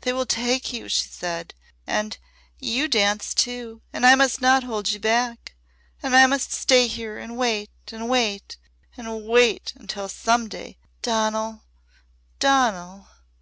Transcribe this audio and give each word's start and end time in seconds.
"They 0.00 0.12
will 0.14 0.24
take 0.24 0.72
you!" 0.72 0.88
she 0.88 1.06
said. 1.06 1.52
"And 1.86 2.16
you 2.58 2.88
danced 2.88 3.36
too. 3.36 3.82
And 3.92 4.06
I 4.06 4.14
must 4.14 4.40
not 4.40 4.64
hold 4.64 4.90
you 4.90 4.98
back! 4.98 5.54
And 6.02 6.16
I 6.16 6.26
must 6.26 6.50
stay 6.50 6.86
here 6.86 7.18
and 7.18 7.36
wait 7.36 7.68
and 7.92 8.08
wait 8.08 8.56
and 8.96 9.26
wait 9.26 9.74
until 9.76 10.08
some 10.08 10.48
day! 10.48 10.78
Donal! 11.02 11.60
Donal!" 12.38 13.08